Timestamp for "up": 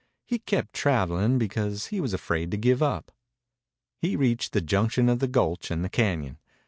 2.81-3.11